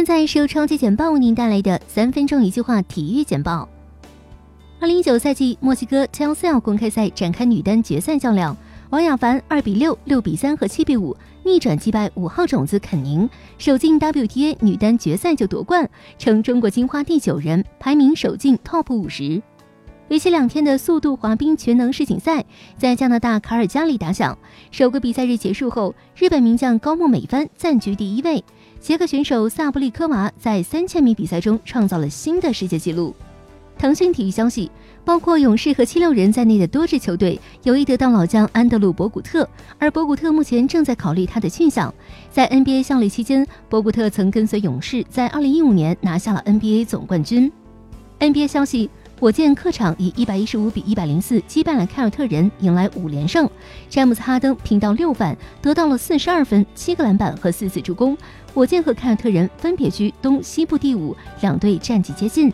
[0.00, 3.68] 现在是由超级简报为您带来的三分钟一句话体育简报。
[4.80, 8.56] 二零一九赛季墨西哥 Telcel 公开赛展开女单决赛较量，
[8.88, 13.28] 王雅凡二比六、六比三和七比五逆转击败五号种子肯宁，
[13.58, 15.86] 首进 WTA 女单决赛就夺冠，
[16.16, 19.42] 成中国金花第九人，排名首进 TOP 五十。
[20.08, 22.44] 为期两天的速度滑冰全能世锦赛
[22.76, 24.36] 在加拿大卡尔加里打响，
[24.70, 28.42] 首个比赛日结束后，日本名将高木美帆暂居第一位。
[28.80, 33.14] 捷克选手萨布利科娃在三千米比赛中创造了新的世界纪录。
[33.78, 34.70] 腾讯体育消息，
[35.04, 39.48] 包括勇士和七六人在内的多支球队有意得到老将安德鲁·博古特，
[39.78, 41.92] 而博古特目前正在考虑他的去向。
[42.30, 47.50] 在 NBA 效力期间，博古特曾跟随勇士在2015年拿下了 NBA 总冠军。
[48.18, 48.90] NBA 消息。
[49.20, 53.46] 火箭客场以一百一十五比一百零四击败了凯尔特人，迎来五连胜。
[53.90, 58.16] 詹姆斯·哈登拼到六犯，得到了四十二分、七个篮板和四次助攻。
[58.54, 62.50] 火箭和凯尔特人分别居东西部第五，两队战绩接近。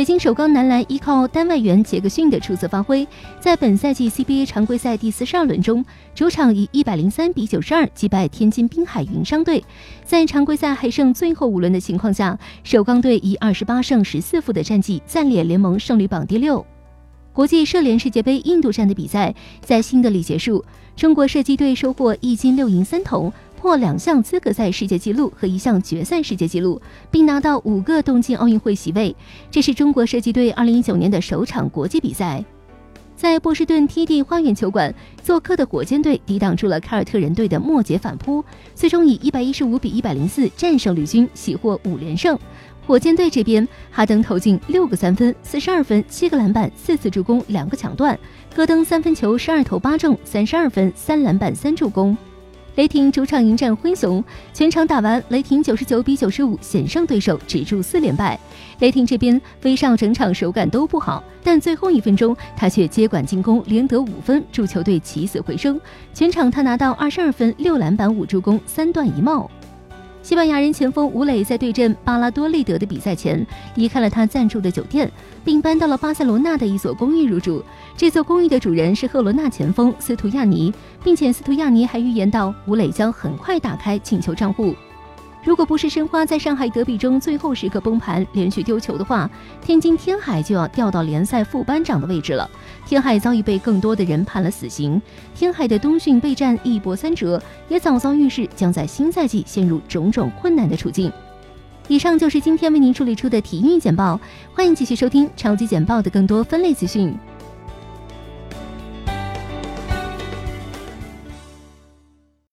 [0.00, 3.06] 北京首钢男篮依靠单外援杰克逊的出色发挥，
[3.38, 5.84] 在本赛季 CBA 常规赛第四十二轮中，
[6.14, 9.62] 主场以一百零三比九十二击败天津滨海云商队。
[10.02, 16.64] 在常规赛还剩最后五轮的情况下，首钢队以二十八胜十四负的战绩暂列联盟胜率榜第六。
[17.34, 20.64] 国际射联世界杯印度站的比赛在新德里结束，
[20.96, 23.30] 中国射击队收获一金六银三铜。
[23.60, 26.80] 破两项资格赛世界纪录和一项决赛世界纪录，
[27.10, 29.14] 并拿到五个东京奥运会席位。
[29.50, 32.42] 这是中国射击队2019年的首场国际比赛。
[33.14, 38.42] 在波士顿 TD 花园球馆做客的火箭队抵挡住了凯尔特人队的末节反扑，
[38.74, 42.38] 最终以115比104战胜绿军，喜获五连胜。
[42.86, 48.16] 火箭队这边，哈登投进六个三分、四十二分、七个篮板、四次助攻、两个抢断；
[48.56, 52.16] 戈登三分球十二投八中，三十二分、三篮板、三助攻。
[52.80, 58.40] 雷霆主场迎战灰熊，全场打完，雷霆九十九比九十五险胜对手，止住四连败。
[58.78, 65.78] 雷霆这边，威少整场手感都不好，但最后一分钟他却接管进攻，连得五分，助球队起死回生。
[66.14, 69.50] 全场他拿到二十二分、六篮板、五助攻、三断一帽。
[70.22, 73.44] 西班牙人前锋武磊在对阵巴拉多利德的比赛前，
[73.74, 75.10] 离开了他暂住的酒店，
[75.44, 77.64] 并搬到了巴塞罗那的一所公寓入住。
[77.96, 80.72] 这座公寓的主人是赫罗纳前锋斯图亚尼，
[81.02, 84.74] 并且斯图亚尼还预言到吴磊将很快打开请求账户。
[85.42, 89.28] 如果不是申花在上海德比中最后时刻崩盘，连续丢球的话，
[89.62, 92.48] 天津天海就要掉到联赛副班长的位置了。
[92.86, 95.00] 天海早已被更多的人判了死刑，
[95.34, 101.10] 天海的冬训备战一波三折，也早早预示将在新赛季陷入种种困难的处境。
[101.88, 104.20] 以上就是今天为您处理出的体育简报，
[104.54, 107.16] 欢迎继续收听超级简报的更多分类资讯。